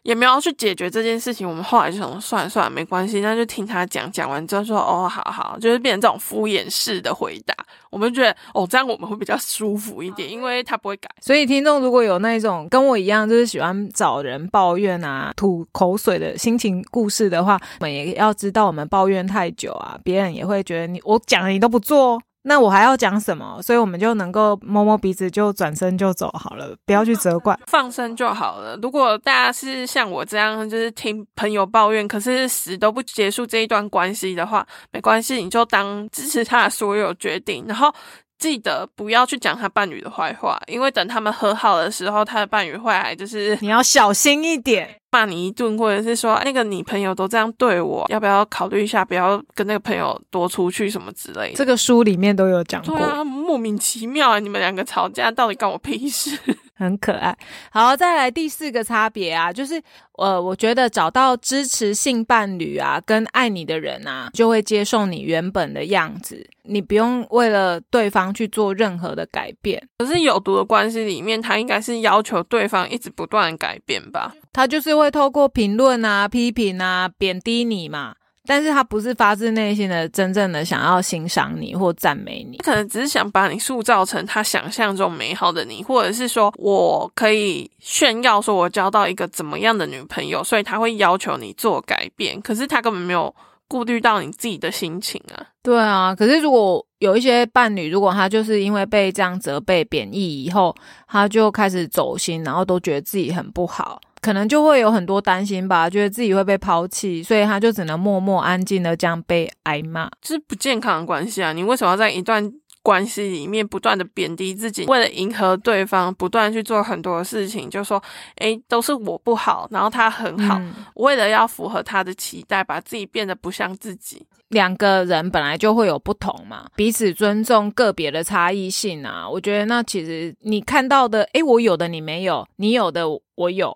[0.05, 1.49] 也没有去解决这件事情。
[1.49, 4.11] 我们后来就想，算了算了，没关系，那就听他讲。
[4.13, 7.55] 讲完之后说，哦，好好，就是变成这种敷衍式的回答。
[7.91, 11.09] 我们就觉得，哦，这样我们会比较舒服一点，因为他不会改。
[11.21, 23.61] 所以听众如果有那种跟我一样，就是喜欢找人抱怨啊、吐口水的心情故事的话，我们也要知道，我们抱怨太久啊，别人也会觉得你我讲了你都不做，那我还要讲什么？
[23.63, 27.59] 所以我们就能够摸摸鼻子就转身就走好了，不要去责怪。
[27.67, 28.77] 放生就好了。
[28.83, 37.93] 如果大家是像我这样，就是听朋友抱怨，可是死都不结束这一段关系的话，没关系，你就当支持他的所有决定，然后
[38.39, 45.01] 记得不要去讲他伴侣的坏话，因为等他们和好的时候，他的伴侣会来就是你要小心一点。
[45.15, 51.55] 骂你一顿，或者是说那个你朋友都这样对我，要不要考虑一下，不要跟那个朋友多出去什么之类的。
[51.55, 54.41] 这个书里面都有讲过，对啊，莫名其妙啊！
[54.41, 56.37] 你们两个吵架到底干我屁事？
[56.75, 57.37] 很可爱。
[57.71, 59.81] 好，再来第四个差别啊，就是
[60.19, 69.89] 呃，我觉得找到支持性伴侣啊，跟爱你的人啊，就会接受你原本的样子，你不用为了对方去做任何的改变。
[69.99, 74.35] 可是有毒的关系里面，他应该是要求对方一直不断改变吧？
[74.53, 78.15] 他就是会透过评论啊、批评啊、贬低你嘛，
[78.47, 82.59] 但是他不是发自内心的真正的想要欣赏你或赞美你。
[82.59, 92.41] 他可能只是想把你塑造成他想象中美好的你，或者是说我可以炫耀说我交到一个怎么样的女朋友，所以他会要求你做改变。
[92.41, 93.35] 可是他根本没有
[93.67, 95.47] 顾虑到你自己的心情啊。
[95.63, 100.75] 对啊，可是如果有一些伴侣，如果他就是因为被这样责备、贬义以后，
[101.09, 110.11] 他就开始走心，然后都觉得自己很不好，可能就会有很多担心吧，觉得自己会被抛弃，所以他就只能默默安静的这样被挨骂。
[110.23, 111.53] 这是不健康的关系啊！
[111.53, 112.51] 你为什么要在一段
[112.83, 118.03] 关系里面不断的贬低自己，为了迎合对方，不断去做很多的事情，就说，
[118.37, 124.27] 诶，都是我不好，然后他很好，嗯为了要符合他的期待，把自己变得不像自己。
[124.49, 129.29] 两个人本来就会有不同嘛，彼此尊重个别的差异性啊。
[129.29, 133.75] 我觉得那其实你看到的，诶，我有的你没有，你有的我有。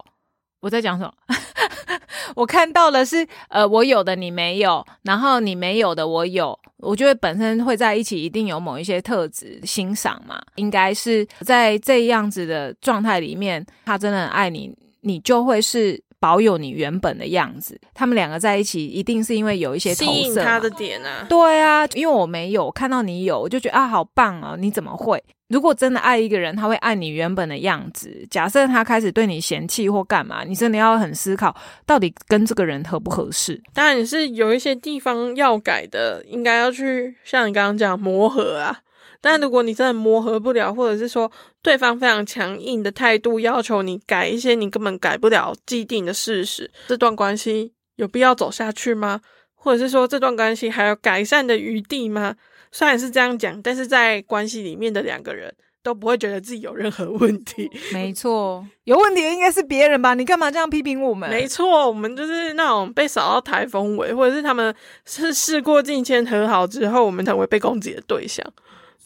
[0.61, 1.13] 我在讲什么？
[2.37, 6.59] 我看到的是，呃，我有的你没有，然后你没有的我有。
[6.79, 17.81] 我觉得本身会在一起，一定有某一些特质欣赏嘛，应该是在这样子的状态里面，他真的很爱你，你就会是保有你原本的样子。
[17.95, 24.57] 他们两个在一起，一定是因为有一些吸投射他的点啊，对啊，因为我没有看到你有，我就觉得啊，好棒啊！
[24.59, 25.23] 你怎么会？
[25.49, 28.27] 如果真的爱一个人，他会爱你原本的样子。
[28.31, 33.59] 假设他开始对你嫌弃或干嘛，你真的要很思考，到底跟这个人合不合适。
[33.73, 38.81] 当然是有一些地方要改的，应该要去像你刚刚讲磨合啊。
[39.21, 41.31] 但如果你真的磨合不了，或者是说
[41.63, 49.21] 对方非常强硬的态度要求你改一些你根本改不了既定的事实，这段关系有必要走下去吗？
[49.55, 52.37] 或者是说这段关系还有改善的余地吗？
[52.71, 55.53] 虽然是这样讲，但是在关系里面的两个人
[55.83, 57.69] 都不会觉得自己有任何问题。
[57.93, 60.15] 没错，有问题的应该是别人吧？
[60.15, 61.29] 你干嘛这样批评我们？
[61.29, 64.73] 没错，我们就是那种被扫到台风尾，或者是他们
[65.05, 68.47] 是事过境迁和好之后，我们成为被攻击的对象。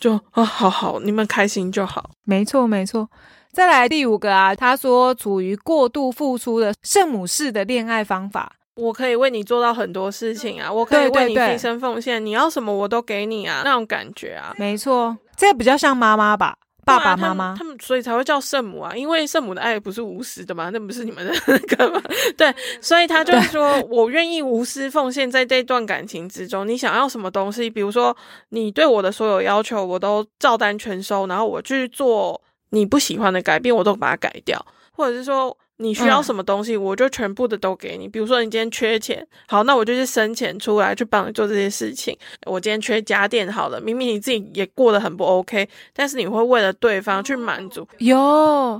[0.02, 2.10] 就啊，好好，你们开心就好。
[2.24, 3.08] 没错，没错。
[3.52, 8.56] 再来第五个啊，他说处于过度付出的圣母式的恋爱方法。
[8.74, 16.56] 我可以为你做到很多事情啊，我可以为你牺牲奉献，你要什么我都给你啊，那种感觉啊，没错，这个比较像妈妈吧。
[16.84, 22.02] 爸爸妈妈，他们所以才会叫圣母啊，因为圣母的爱不是无私的嘛，那不是你们的 那个嘛？
[22.36, 26.66] 对，所以他就是说我愿意无私奉献在这段感情之中。
[26.66, 28.16] 你想要什么东西，比如说
[28.48, 32.40] 你对我的所有要求，我都照单全收，然后我去做
[32.70, 35.56] 你不喜欢的改变，我都把它改掉，或者是说。
[35.82, 38.06] 你需要什么东西，我就全部的都给你。
[38.06, 42.16] 比如说，你今天缺钱，好，那我就去生钱出来去帮你做这些事情。
[42.46, 47.86] 我今天缺家电，好了，明明你自己也过得很不 OK，但是你会为了对方去满足。
[47.98, 48.16] 有，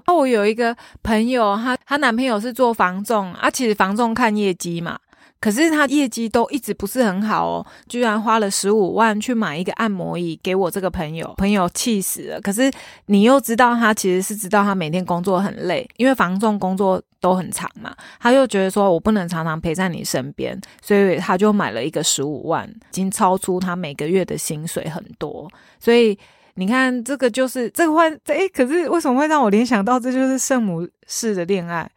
[0.07, 4.99] 那我有一个朋友，她她男朋友是做房仲啊，其实房仲看业绩嘛。
[5.43, 12.41] 可是他业绩都一直不是很好哦，居然花了十五万去买一个按摩椅给我这个朋友，朋友气死了。
[12.41, 12.71] 可是
[13.07, 25.51] 你又知道他其实是知道他每天工作很累，因为房仲工作都很长嘛，他又觉得说我不能常常陪在你身边，所以他就买了一个十五万，已经超出他每个月的薪水很多。
[25.81, 26.17] 所以
[26.55, 31.91] 你看，这个就是这个会诶，可是为什么会让我联想到这就是圣母式的恋爱？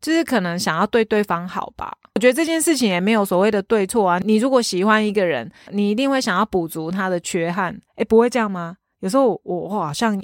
[0.00, 4.20] 就是可能想要对对方好吧，我觉得这件事情也没有所谓的对错啊。
[4.24, 8.76] 你如果喜欢一个人，你一定会想要补足他的缺憾，诶，不会这样吗？
[9.00, 10.20] 有时候我好像。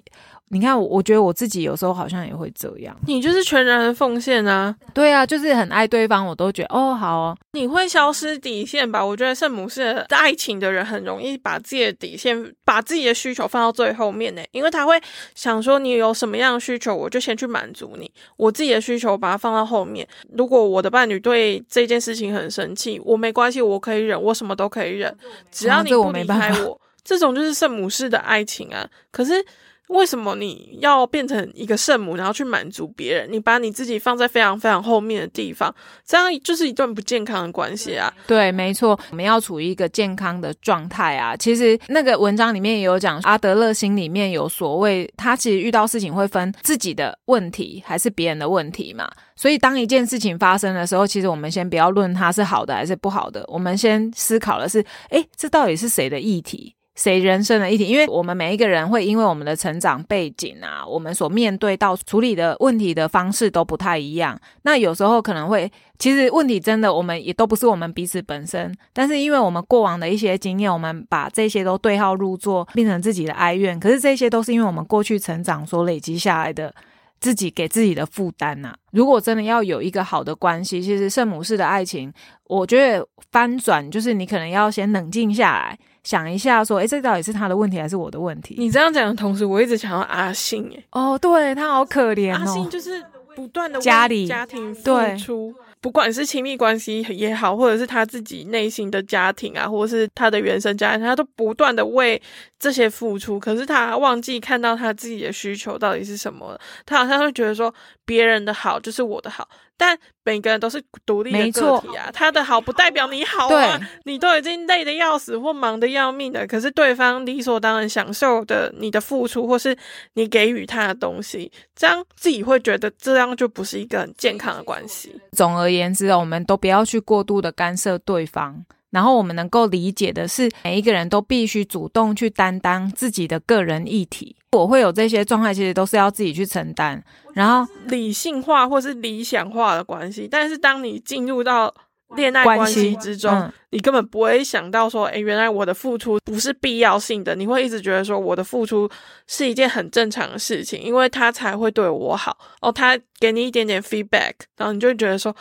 [0.52, 2.96] 你看，我我觉得我自己有时候好像也会这样。
[3.06, 7.38] 你就是全然的奉献啊，对啊，就是很爱对方，我都觉得哦好哦。
[7.52, 9.04] 你会消失底线吧？
[9.04, 15.00] 我觉得圣母是爱情的人，很容易把自己的底线、把自己的需求放到最后面呢，因为他会
[15.36, 18.10] 想说你有什么样的需求，我就先去满足你。
[18.36, 20.04] 我自己的需求把它放到后面。
[20.32, 25.16] 如果我的伴侣对这件事情很生气，我没关系，我可以忍，我什么都可以忍，
[25.52, 26.80] 只要你不离开我。
[27.04, 28.84] 这种就是圣母式的爱情啊。
[29.12, 29.44] 可是。
[29.90, 33.30] 为什么你要变成一个圣母，然后去满足别人？
[33.30, 35.74] 你把你自己放在非常非常后面的地方，
[36.06, 38.12] 这样就是一段不健康的关系啊！
[38.26, 41.36] 对，没错，我们要处于一个健康的状态啊。
[41.36, 49.10] 其实那个文章里面也有讲，阿德勒心里面有所谓，他其实遇到事情会分自己的问题还是别人的问题嘛。
[49.34, 56.76] 所以当一件事情发生的时候，其实我们先不要论它是好的还是不好的，我们先思考的是，诶，这到底是谁的议题？
[57.00, 57.86] 谁人生的议题？
[57.86, 64.38] 因为我们每一个人会因为我们的成长背景啊，我们所面对到处理的问题的方式都不太一样。
[64.64, 73.80] 那有时候可能会，其实问题真的我们也都不是我们彼此本身，但是因为我们过往的一些经验，我们把这些都对号入座，变成自己的哀怨。
[73.80, 76.70] 可是这些都是因为我们过去成长所累积下来的
[77.18, 78.74] 自己给自己的负担呐。
[78.92, 82.12] 如果真的要有一个好的关系，其实圣母式的爱情，
[82.44, 85.78] 我觉得翻转就是你可能要先冷静下来。
[86.04, 88.54] 想一下，说，哎，这到底是他的问题还是我的问题？
[88.58, 93.02] 你这样讲的同时，我一直想到阿信，哎，哦，对他好可怜哦，阿信就是
[93.34, 94.82] 不断的家里家庭付
[95.18, 95.54] 出。
[95.82, 102.20] 不管是亲密关系也好，或者是他自己内心的家庭啊，或者是他的原生家庭，他都不断的为
[102.60, 103.40] 这些付出。
[103.40, 106.56] 可是他忘记看到他自己的需求到底是什么。
[106.86, 112.10] 他好像会觉得说，别人的好就是我的好，但每个人都是独立的个体啊。
[112.12, 113.80] 他的好不代表你好啊。
[114.04, 119.76] 你都已经累得要死或忙得要命的，可是对方理所当然享受的你的付出，或是
[120.14, 125.18] 你给予他的东西，这样自己会觉得这样就不是一个很健康的关系。
[125.32, 134.36] 总而言之，我们都不要去过度的干涉对方，然后我们能够理解的是，每一个人都必须主动去担当自己的个人议题。
[134.52, 137.02] 我会有这些状态，其实都是要自己去承担。
[137.34, 141.72] 然后理性化或是理想化的关系，但是当你进入到
[142.16, 147.34] 恋爱关系之中，你根本不会想到说，哎，原来我的付出不是必要性的。
[147.34, 148.88] 你会一直觉得说，我的付出
[149.26, 152.72] 是一件很正常的事情，因为他才会对我好哦。
[152.72, 155.34] 他给你一点点 feedback，然后你就觉得说，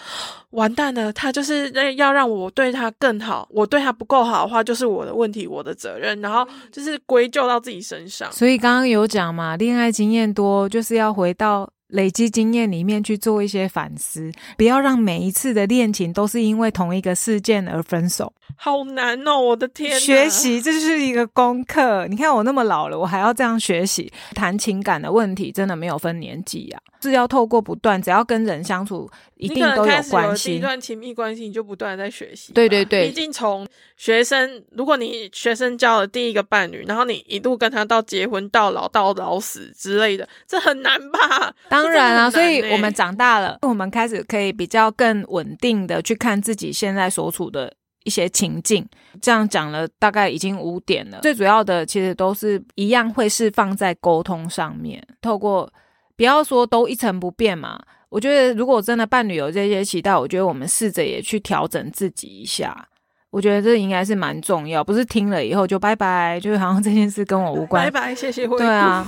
[0.52, 3.48] 完蛋了，他就是要让我对他更好。
[3.50, 8.32] 我对他不够好的话，就是我的问题，我的责任，然后就是归咎到自己身上。
[8.32, 11.70] 所以刚刚有讲嘛，恋爱经验多，就是要回到。
[11.90, 18.34] 累积经验里面去做一些反思，不要让每一次的恋情都是因为同一个事件而分手。
[18.56, 20.00] 好难哦，我的天！
[20.00, 22.08] 学习这就是一个功课。
[22.08, 24.12] 你看我那么老了，我还要这样学习。
[24.34, 30.56] 谈情感的问题真的没有分年纪啊，是要透过不断，只要跟人相处，一定都有关系。
[30.56, 32.52] 一段亲密关系，你就不断在学习。
[32.52, 41.54] 对对对，毕竟从学生，如果你学生交了第一个伴侣，然后你一路跟他到结婚、到老、到老死之类的，这很难吧？
[41.70, 47.72] 当然啊，所以我们长大了，我们开始可以比较更稳定的去看自己现在所处的
[48.04, 48.88] 一些情境。
[49.22, 51.20] 这样讲了，大概已经五点了。
[51.22, 55.02] 最主要的其实都是一样，会是放在沟通上面。
[55.22, 55.72] 透过
[56.16, 62.88] 不要说都一成不变嘛，我觉得如果真的伴侣有这些期待，我觉得我们试着也去调整自己一下。
[63.32, 67.86] 我觉得这应该是蛮重要，不是听了以后就拜拜，就是好像这件事跟我无关。
[67.86, 68.48] 拜拜，谢谢。
[68.48, 69.06] 对啊。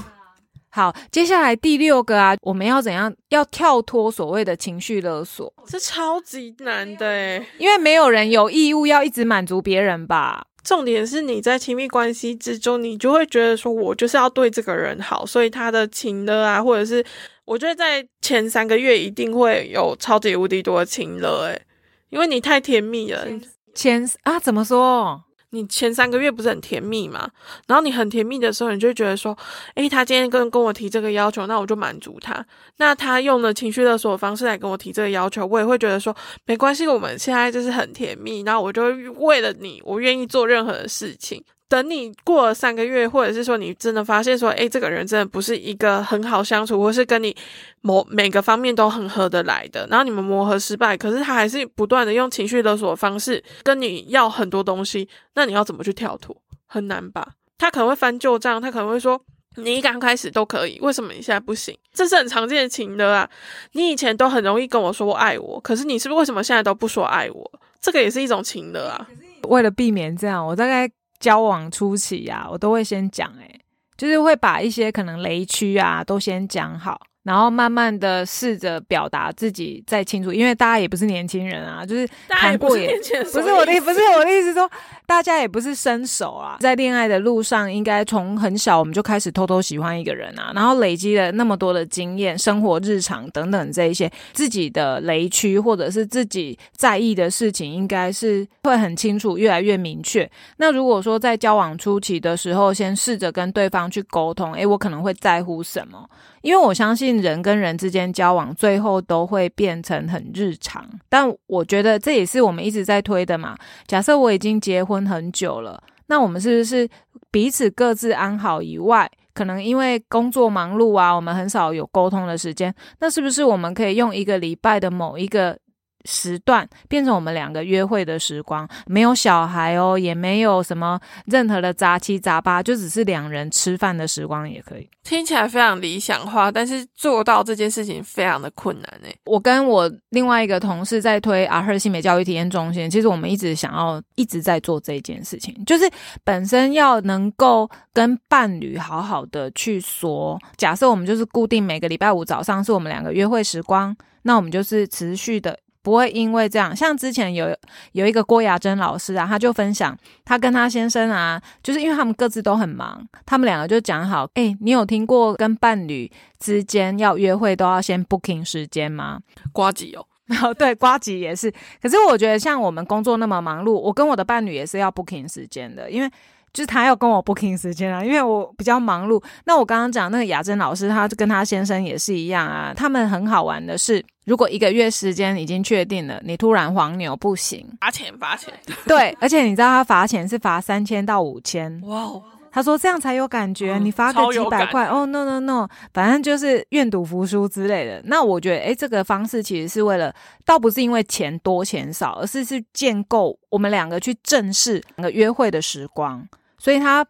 [0.74, 3.14] 好，接下来第六个啊，我们要怎样？
[3.30, 10.46] 要跳脱所谓的情绪勒索，这超级难的诶，因为没有人有义务要一直满足别人吧。
[10.64, 17.04] 重点是你在亲密关系之中，你就会觉得说，我就是要对这个人好，所以他的情勒啊，或者是
[17.46, 21.62] 我觉得在前三个月一定会有超级无敌多的情勒，诶，
[22.10, 23.28] 因为你太甜蜜了。
[23.74, 25.24] 前啊，怎么说？
[25.52, 27.30] 你前三个月不是很甜蜜嘛？
[27.68, 29.38] 然后你很甜蜜的时候，你就觉得说，
[29.76, 32.46] 诶，他今天跟跟我提这个要求，那我就满足他。
[32.78, 38.42] 那他用了情绪勒索的方式来跟我提这个要求，我也会觉得说，没关系，我们现在就是很甜蜜。
[38.42, 38.84] 然后我就
[39.18, 41.44] 为了你，我愿意做任何的事情。
[41.72, 47.34] 等你过了三个月，或者是说你真的发现说，哎，这个人真的不是一个很好相处，或是跟你
[47.80, 56.36] 某每个方面都很合得来的，然后你们磨合失败，可是他还是不断的用情绪勒索的方式跟你要很多东西，那你要怎么去跳脱？
[56.68, 57.26] 很难吧？
[57.58, 59.18] 他可能会翻旧账，他可能会说，
[59.56, 61.74] 你刚开始都可以，为什么你现在不行？
[61.94, 63.30] 这是很常见的情的啊！
[63.72, 67.52] 你以前都很容易跟我说我爱我，可是你是不是为什么现在都不说爱我？
[67.80, 69.08] 这个也是一种情的啊！
[69.48, 70.92] 为了避免这样，我大概。
[71.22, 73.62] 交往初期啊，我都会先讲，诶，
[73.96, 77.00] 就是会把一些可能雷区啊都先讲好。
[77.24, 82.98] 然后慢慢的试着表达自己再清楚，因为大家也不是年轻人啊，就是谈过也
[83.32, 84.70] 不是我的，不是我的意思说，
[85.06, 100.30] 大家也不是生手啊，在恋爱的路上，应该从很小我们就开始偷偷喜欢一个人啊，然后累积了那么多的经验、生活日常等等这一些自己的雷区或者是自己在意的事情，应该是会很清楚，越来越明确。
[100.58, 106.10] 那如果说在交往初期的时候，先试着跟对方去沟通，诶，我可能会在乎什么？
[106.42, 110.86] 因为我相信人跟人之间交往，最后都会变成很日常。
[111.10, 113.56] 但我觉得这也是我们一直在推的嘛。
[113.88, 116.88] 假设我已经结婚很久了，那我们是不是
[117.30, 122.74] 彼此各自安好以外，可能因为工作忙碌啊，我们很少有沟通的时间？
[123.00, 125.58] 那是不是我们可以用一个礼拜的某一个？
[126.06, 134.90] 时段变成我们两个约会的时光，没有小孩哦，也没有什么任何的杂七杂八，就只是两人吃饭的时光也可以。
[135.04, 139.16] 听起来非常理想化，但是做到这件事情非常的困难诶。
[139.26, 145.90] 我跟我另外一个同事在推阿赫性美教育体验中心，其实我们一直想要一直在做这件事情，就是
[146.24, 155.58] 本身要能够跟伴侣好好的去说，假设我们就是固定每个礼拜五早上是我们两个约会时光，那我们就是持续的。
[155.84, 157.56] 不会因为这样，像之前有
[157.94, 169.20] 有一个郭雅珍老师啊，他就分享他跟他先生啊，就是因为他们各自都很忙，他们两个就讲好，哎，你有听过跟伴侣之间要约会都要先 booking 时间吗？
[169.52, 171.52] 瓜吉哦，然 后对瓜吉也是，
[171.82, 176.10] 可是我觉得像我们工作那么忙碌，我跟我的伴侣也是要 booking 时间的，因为。
[176.54, 179.24] 就是他要跟我 booking 时间啊，因为我比较忙碌。
[179.46, 182.74] 那我刚刚讲那个雅珍老师，他跟他先生也是一样啊。
[182.76, 188.54] 他们很好玩的是，如果一个月时间已经确定了，你突然黄牛不行，罚钱罚钱。
[188.86, 191.82] 对，而且你知道他罚钱是罚三千到五千。
[191.86, 192.22] 哇哦，
[192.52, 198.02] 他说这样才有感觉，你罚个几百块，哦 no no no，反正就是愿赌服输之类的。
[198.04, 200.14] 那我觉得，哎，这个方式其实是为了，
[200.46, 206.28] 倒不是因为钱多钱少，而是是建构我们两个去正视两个约会的时光。
[206.62, 207.04] 所以他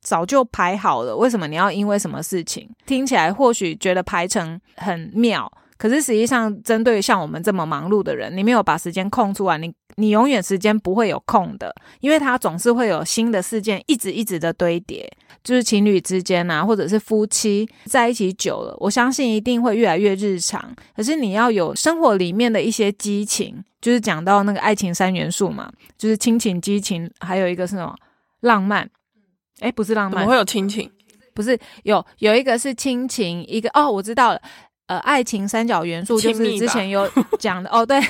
[0.00, 2.66] 早就排好了，为什么你要因为什么事情？
[2.86, 15.06] 听起来或许觉得排程很妙，可是实际上针对像我们这么忙碌的人，你没有把时间空出来，你你永远时间不会有空的，因为他总是会有新的事件一直一直的堆叠。
[15.44, 20.74] 就是情侣之间啊，或者是夫妻在一起久了，我相信一定会越来越日常。
[20.96, 27.94] 可是你要有生活里面的一些激情，就是讲到那个爱情三元素嘛，就是亲情、激情，还有一个是什么？
[28.46, 28.88] 浪漫，
[29.60, 30.90] 哎，不是浪漫，怎么会有亲情？
[31.34, 34.40] 不是有有一个是亲情，一个哦，我知道了，
[34.86, 37.06] 呃，爱情三角元素就是之前有
[37.38, 38.00] 讲的 哦，对，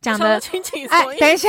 [0.00, 0.86] 讲的亲情。
[0.86, 1.48] 哎，等一下，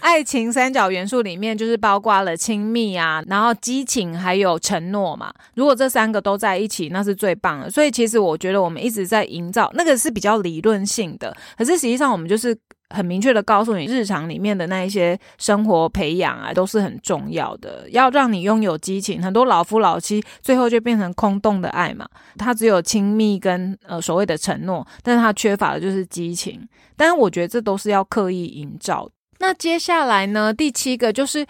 [0.00, 5.32] 爱情三角元素里面就是包括了亲密啊，然后激情还有承诺嘛。
[5.54, 7.70] 如果这三个都在一起，那是最棒的。
[7.70, 12.54] 所以其实我觉得我们一直在营造那个是比较理论性的，可是实际上我们就是。
[12.90, 19.22] 很明确的告诉你，日常里面的那一些生活培养啊，都是很重要的，要让你拥有激情。
[19.22, 26.60] 很多老夫老妻最后就变成空洞的爱嘛，他只有亲密跟呃所谓的承诺，但是他缺乏的就是激情。
[26.96, 29.08] 但是我觉得这都是要刻意营造。
[29.40, 31.44] 那接下来呢，第七个就是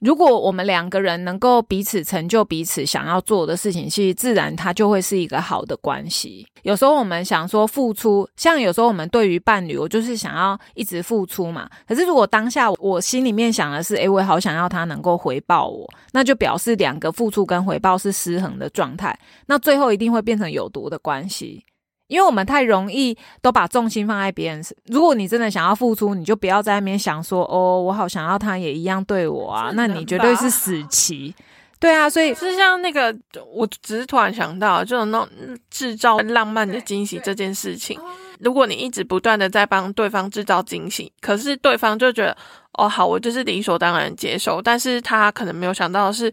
[0.00, 6.46] 如果我们两个人能够彼此成就彼此想要做的事情，其实自然它就会是一个好的关系。
[6.62, 11.68] 有时候我们想说付出，像有时候我们对于伴侣，我就是想要一直付出嘛。
[11.86, 21.62] 可是如果当下我心里面想的是，诶，我好想要他能够回报我，那就表示两个付出跟回报是失衡的状态，那最后一定会变成有毒的关系。
[22.10, 24.76] 因为我们太容易都把重心放在别人身。
[24.86, 31.32] 如果你真的想要付出，你就不要在那边想说哦，我好想要他也一样对我啊，那你绝对是死棋。
[31.78, 33.16] 对啊，所以是像那个，
[33.54, 35.28] 我只是突然想到，就是那种
[35.70, 37.98] 制造浪漫的惊喜这件事情。
[38.40, 42.36] 如果你一直不断的在帮对方制造惊喜，可是对方就觉得
[42.72, 46.30] 哦好，我就是理所当然接受，但是他可能没有想到的是。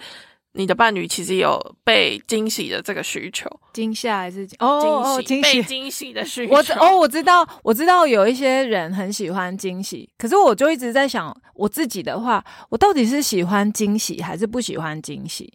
[0.58, 5.62] 你的伴侣其实有被惊喜的这个需求，惊吓还是哦惊喜？
[5.62, 6.54] 被惊喜的需求。
[6.54, 15.54] 我哦，我知道，我知道有一些人很喜欢惊喜，可是我就一直在想，我自己的话，我到底是喜欢惊喜还是不喜欢惊喜？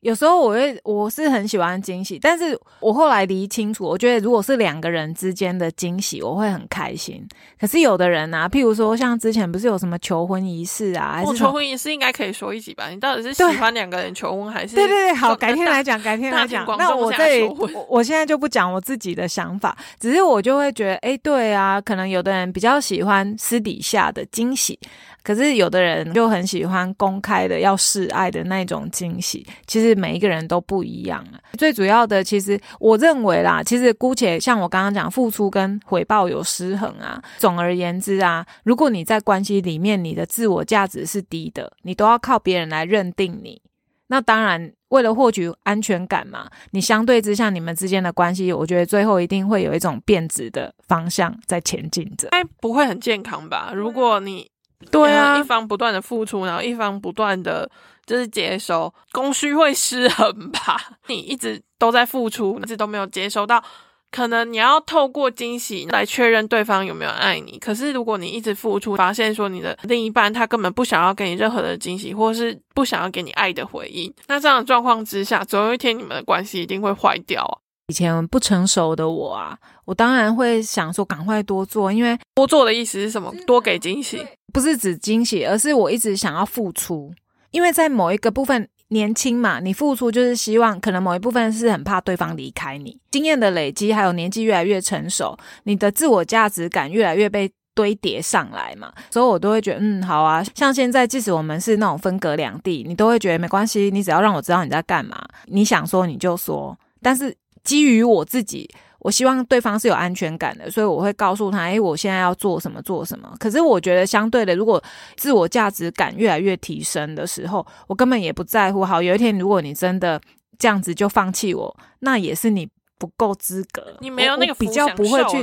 [0.00, 7.22] 有时候我会，我是很喜欢惊喜，但是我后来理清楚，我觉得如果是两个人之间的惊喜，我会很开心。
[7.60, 12.88] 可是有的人啊，譬如说像之前不是有什么求婚仪式啊，还是求婚仪式应该可以说一集吧？
[12.88, 14.74] 你到底是喜欢两个人求婚还是？
[14.80, 16.64] 对对对，好，改天来讲，改天来讲。
[16.78, 24.78] 那我这我我现在就不讲我自己的想法，只是我就会觉得，哎，对啊，可能有的人比较喜欢私底下的惊喜。
[25.22, 31.38] 可是有的人就很喜欢公开的要示爱的那种惊喜，其实每一个人都不一样啊。
[31.58, 37.22] 最主要的，其实我认为啦，其实姑且像我刚刚讲，付出跟回报有失衡啊。
[37.38, 43.60] 总而言之啊，如果你在关系里面你的自我价值是低的，你都要靠别人来认定你。
[44.08, 52.28] 那当然，为了获取安全感嘛，你相对之下你们之间的关系，我觉得最后一定会有一种变质的方向在前进着。
[52.30, 53.72] 哎，不会很健康吧？
[53.74, 54.50] 如果你。
[54.90, 57.70] 对啊，一方不断的付出，然后一方不断的
[58.06, 60.76] 就是接收，供需会失衡吧？
[61.08, 63.62] 你一直都在付出，一直都没有接收到，
[64.10, 67.58] 可能你要透过惊喜来确认对方有没有爱你。
[67.58, 77.58] 可是如果你一直付出，发现说你的另一半他根本不想要给你任何的惊喜，或是不想要给你爱的回应，那这样的状况之下，总有一天你们的关系一定会坏掉啊。
[77.88, 83.34] 以前不成熟的我啊，我当然会想说赶快多做，因为多做的意思是什么？
[83.48, 87.12] 多给惊喜，不是指惊喜，而是我一直想要付出。
[87.50, 92.98] 因为在某一个部分年轻嘛，你付出就是希望，可能某一部分是很怕对方离开你。
[93.10, 100.44] 经验的累积，还有年纪越来越成熟，你的自我价值感越来越被堆叠上来嘛，所以我都会觉得，嗯，好啊。
[100.54, 107.36] 像现在，即使我们是那种分隔两地，你都会觉得没关系，你只要让我知道你在干嘛，你想说你就说，但是。
[107.62, 108.70] 基于我自己，
[109.00, 113.34] 我希望对方是有安全感的，所以我会告诉他：，哎，我现在要做什么，做什么。
[113.38, 114.82] 可是我觉得相对的，如果
[115.16, 118.84] 自我价值感越来越提升的时候，我根本也不在乎。
[118.84, 120.20] 好，有一天如果你真的
[120.58, 123.96] 这样子就放弃我，那也是你不够资格。
[124.00, 125.42] 你没有那个比较不会去，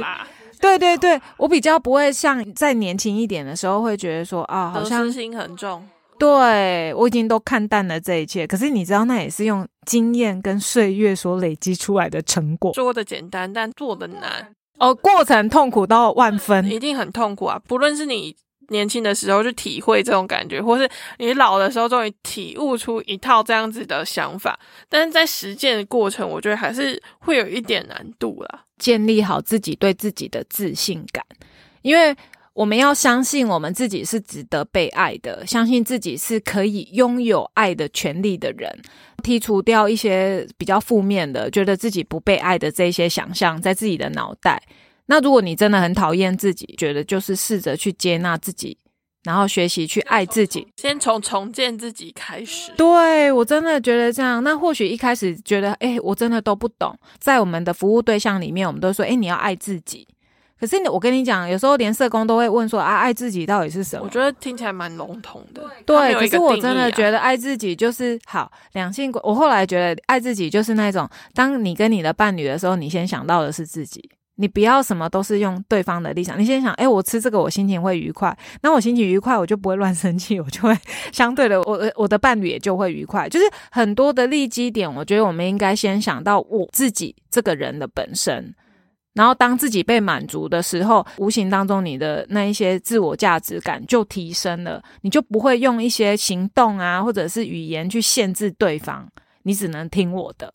[0.61, 5.83] 对对对，我比较不会像在年轻一点的时候会觉得说啊，好像心很重。
[6.19, 12.73] 对我已经都看淡了这一切，可是你知道，那也是用经验跟岁月所累积出来的成果。
[12.73, 17.61] 说的简单，但做的难哦，过程痛苦到万分，一定很痛苦啊！
[17.67, 18.35] 不论是你
[18.69, 20.89] 年轻的时候去体会这种感觉，或是
[21.19, 24.59] 你老的时候终于体悟出一套这样子的想法，
[24.89, 28.63] 但是在实践的过程，我觉得还是会有一点难度啦。
[28.77, 31.23] 建立好自己对自己的自信感，
[31.81, 32.15] 因为。
[32.57, 38.81] 我们要相信我们自己是值得被爱的，相信自己是可以拥有爱的权利的人，
[39.23, 44.59] 剔除掉一些比较负面的，觉得自己不被爱的这些想象在自己的脑袋。
[45.05, 48.75] 那如果你真的很讨厌自己，觉得就是试着去接纳自己，
[49.23, 52.71] 然后学习去爱自己，先从重建自己开始。
[52.75, 54.43] 对我真的觉得这样。
[54.43, 56.97] 那或许一开始觉得，哎，我真的都不懂。
[57.19, 60.07] 在我们的服务对象里面，我们都说，哎，你要爱自己。
[60.59, 64.03] 可是我跟你讲，有时候连社工都会问说啊，爱自己到底是什么？
[64.05, 65.61] 我觉得听起来蛮笼统的。
[65.85, 69.11] 对，可是我真的觉得爱自己就是好两性。
[69.23, 76.39] 我后来觉得爱自己就是那种，当你跟你的伴侣的时候，你先想到的是自己，你不要什么都是用对方的立场。
[76.39, 80.75] 你先想，哎，我吃这个我心情会愉快，那我心情愉快，我就不会乱生气，我就会
[81.11, 83.29] 相对的，我我的伴侣也就会愉快。
[83.29, 88.55] 就是很多的利基点，我觉得我们应该先想到我自己这个人的本身。
[89.17, 99.09] 然后，当自己被满足的时候，无形当中你的那一些自我价值感就提升了，你就不会用一些行动啊，或者是语言去限制对方，
[99.41, 100.53] 你只能听我的。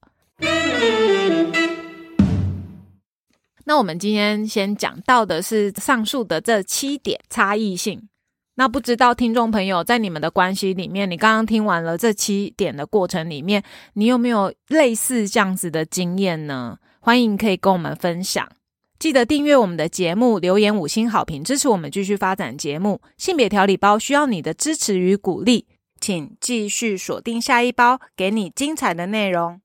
[3.65, 8.09] 那我们今天先讲到的是上述的这七点差异性。
[8.55, 13.63] 那不知道听众朋友在你们的关系里面，你刚刚听完了这七点的过程里面，
[13.95, 16.77] 你有没有类似这样子的经验呢？
[17.05, 18.49] 欢迎可以跟我们分享。
[18.97, 23.01] 记得订阅我们的节目，留言五星好评，支持我们继续发展节目。
[23.19, 25.67] 性别调理包需要你的支持与鼓励，
[26.01, 29.61] 请继续锁定下一包，给你精彩的内容。